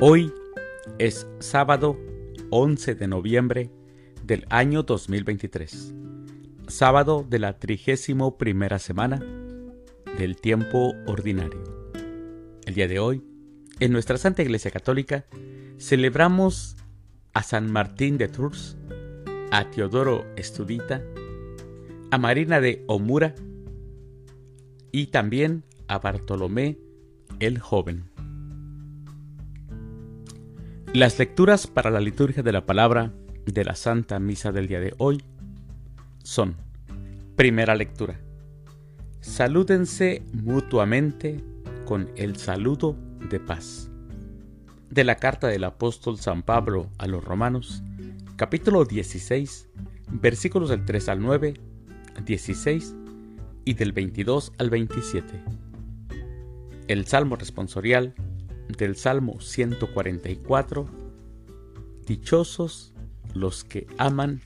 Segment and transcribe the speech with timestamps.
[0.00, 0.32] Hoy
[1.00, 1.98] es sábado
[2.50, 3.68] 11 de noviembre
[4.22, 5.92] del año 2023,
[6.68, 9.20] sábado de la trigésimo primera semana
[10.16, 11.90] del tiempo ordinario.
[12.64, 13.24] El día de hoy,
[13.80, 15.26] en nuestra Santa Iglesia Católica,
[15.78, 16.76] celebramos
[17.34, 18.76] a San Martín de Tours,
[19.50, 21.02] a Teodoro Estudita,
[22.12, 23.34] a Marina de Omura
[24.92, 26.78] y también a Bartolomé
[27.40, 28.04] el Joven.
[30.94, 33.12] Las lecturas para la liturgia de la palabra
[33.44, 35.22] de la Santa Misa del día de hoy
[36.24, 36.56] son,
[37.36, 38.18] primera lectura,
[39.20, 41.44] salúdense mutuamente
[41.84, 42.96] con el saludo
[43.28, 43.90] de paz.
[44.88, 47.82] De la carta del apóstol San Pablo a los romanos,
[48.36, 49.68] capítulo 16,
[50.10, 51.54] versículos del 3 al 9,
[52.24, 52.94] 16
[53.66, 55.34] y del 22 al 27.
[56.88, 58.14] El Salmo responsorial
[58.76, 60.86] del Salmo 144,
[62.06, 62.94] Dichosos
[63.34, 64.40] los que aman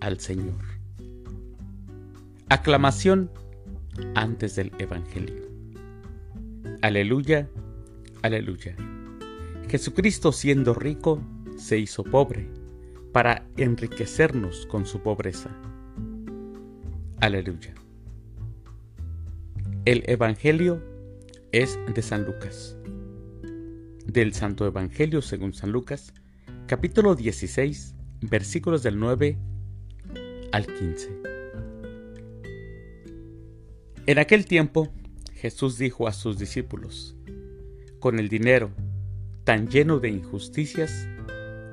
[0.00, 0.62] al Señor.
[2.48, 3.30] Aclamación
[4.14, 5.46] antes del Evangelio.
[6.82, 7.48] Aleluya,
[8.22, 8.76] aleluya.
[9.68, 11.20] Jesucristo siendo rico
[11.56, 12.48] se hizo pobre
[13.12, 15.50] para enriquecernos con su pobreza.
[17.20, 17.74] Aleluya.
[19.86, 20.82] El Evangelio
[21.52, 22.76] es de San Lucas
[24.06, 26.12] del Santo Evangelio según San Lucas,
[26.66, 29.36] capítulo 16, versículos del 9
[30.52, 31.22] al 15.
[34.06, 34.92] En aquel tiempo
[35.34, 37.16] Jesús dijo a sus discípulos,
[37.98, 38.70] con el dinero
[39.44, 41.08] tan lleno de injusticias,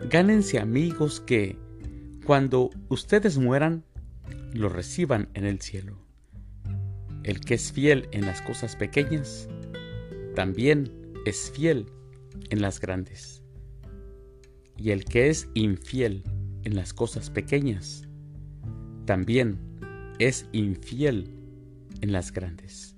[0.10, 1.58] gánense amigos que,
[2.26, 3.84] cuando ustedes mueran,
[4.54, 5.98] lo reciban en el cielo.
[7.24, 9.48] El que es fiel en las cosas pequeñas,
[10.36, 10.92] también
[11.26, 12.03] es fiel en
[12.52, 13.44] las grandes.
[14.78, 16.24] Y el que es infiel
[16.64, 18.08] en las cosas pequeñas,
[19.06, 19.60] también
[20.20, 21.30] es infiel
[22.02, 22.96] en las grandes.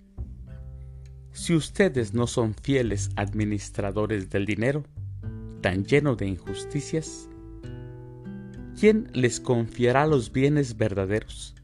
[1.32, 4.84] Si ustedes no son fieles administradores del dinero,
[5.62, 7.30] tan lleno de injusticias,
[8.80, 11.56] ¿quién les confiará los bienes verdaderos?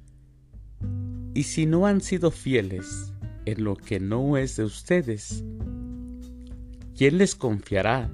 [1.34, 3.14] Y si no han sido fieles
[3.46, 5.44] en lo que no es de ustedes,
[6.98, 8.10] ¿quién les confiará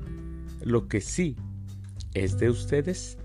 [0.62, 1.36] lo que sí
[2.14, 3.18] es de ustedes?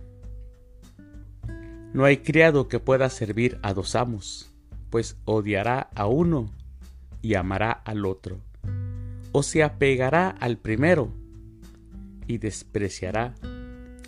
[1.92, 4.50] No hay criado que pueda servir a dos amos,
[4.90, 6.50] pues odiará a uno
[7.20, 8.40] y amará al otro,
[9.32, 11.12] o se apegará al primero
[12.26, 13.34] y despreciará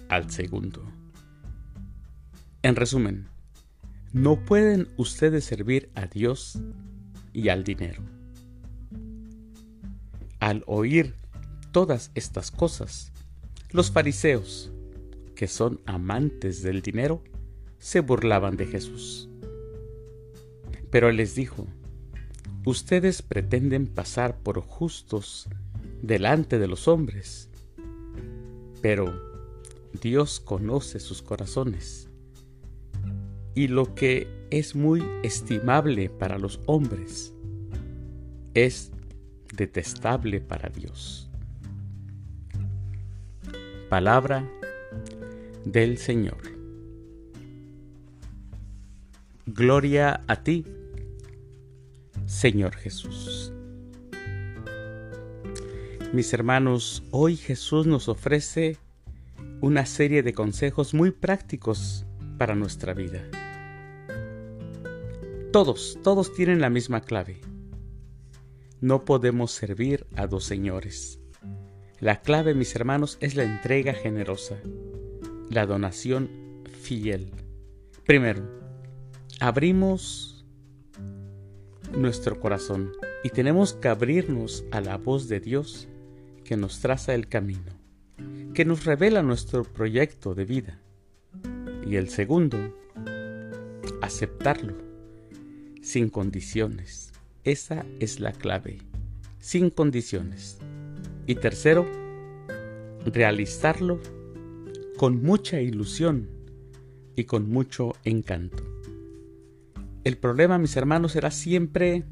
[0.09, 0.83] al segundo.
[2.63, 3.27] En resumen,
[4.13, 6.59] no pueden ustedes servir a Dios
[7.33, 8.03] y al dinero.
[10.41, 11.15] Al oír
[11.75, 13.11] todas estas cosas,
[13.73, 14.71] los fariseos,
[15.35, 17.21] que son amantes del dinero,
[17.79, 19.29] se burlaban de Jesús.
[20.93, 21.67] Pero les dijo,
[22.65, 25.49] ustedes pretenden pasar por justos
[26.01, 27.51] delante de los hombres,
[28.81, 29.13] pero
[30.01, 32.09] Dios conoce sus corazones.
[33.57, 37.35] Y lo que es muy estimable para los hombres
[38.55, 38.93] es
[39.53, 41.33] detestable para Dios.
[43.89, 44.51] Palabra
[45.65, 46.39] del Señor.
[49.47, 50.65] Gloria a ti,
[52.25, 53.53] Señor Jesús.
[56.13, 58.79] Mis hermanos, hoy Jesús nos ofrece
[59.61, 62.07] una serie de consejos muy prácticos
[62.39, 63.23] para nuestra vida.
[65.53, 67.41] Todos, todos tienen la misma clave.
[68.81, 71.21] No podemos servir a dos señores.
[72.01, 74.57] La clave, mis hermanos, es la entrega generosa,
[75.49, 76.29] la donación
[76.83, 77.31] fiel.
[78.05, 78.43] Primero,
[79.41, 80.45] abrimos
[81.97, 82.93] nuestro corazón
[83.23, 85.89] y tenemos que abrirnos a la voz de Dios
[86.45, 87.73] que nos traza el camino,
[88.53, 90.81] que nos revela nuestro proyecto de vida.
[91.87, 92.59] Y el segundo,
[94.03, 94.75] aceptarlo,
[95.81, 97.13] sin condiciones.
[97.45, 98.79] Esa es la clave,
[99.39, 100.59] sin condiciones.
[101.27, 101.87] Y tercero,
[103.07, 104.01] realizarlo
[104.97, 106.29] con mucha ilusión
[107.17, 108.63] y con mucho encanto.
[110.05, 112.05] El problema, mis hermanos, será siempre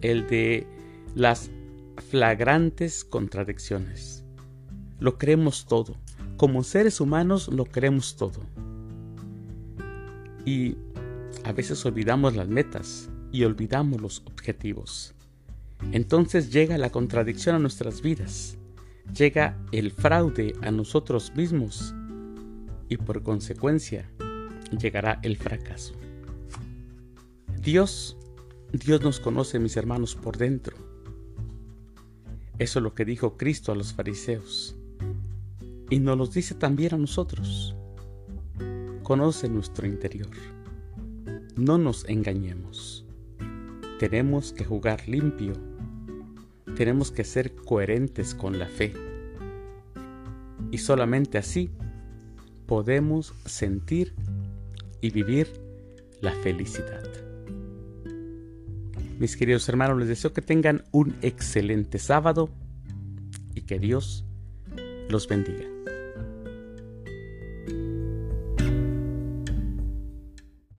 [0.00, 0.66] el de
[1.14, 1.50] las
[2.10, 4.24] flagrantes contradicciones.
[4.98, 5.96] Lo creemos todo.
[6.36, 8.40] Como seres humanos lo creemos todo.
[10.44, 10.76] Y
[11.44, 15.14] a veces olvidamos las metas y olvidamos los objetivos.
[15.92, 18.56] Entonces llega la contradicción a nuestras vidas.
[19.16, 21.94] llega el fraude a nosotros mismos
[22.90, 24.10] y por consecuencia
[24.78, 25.94] llegará el fracaso.
[27.60, 28.16] Dios,
[28.72, 30.76] Dios nos conoce, mis hermanos, por dentro.
[32.58, 34.76] Eso es lo que dijo Cristo a los fariseos.
[35.90, 37.74] Y nos lo dice también a nosotros.
[39.02, 40.30] Conoce nuestro interior.
[41.56, 43.04] No nos engañemos.
[43.98, 45.67] Tenemos que jugar limpio.
[46.78, 48.94] Tenemos que ser coherentes con la fe.
[50.70, 51.72] Y solamente así
[52.66, 54.14] podemos sentir
[55.00, 55.48] y vivir
[56.20, 57.02] la felicidad.
[59.18, 62.48] Mis queridos hermanos, les deseo que tengan un excelente sábado
[63.56, 64.24] y que Dios
[65.08, 65.77] los bendiga.